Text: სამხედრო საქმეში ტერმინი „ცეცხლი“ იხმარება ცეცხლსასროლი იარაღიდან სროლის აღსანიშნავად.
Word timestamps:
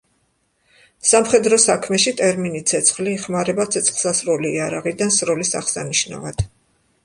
სამხედრო 1.09 1.59
საქმეში 1.65 2.13
ტერმინი 2.23 2.63
„ცეცხლი“ 2.73 3.15
იხმარება 3.19 3.69
ცეცხლსასროლი 3.77 4.57
იარაღიდან 4.57 5.17
სროლის 5.21 5.57
აღსანიშნავად. 5.63 6.47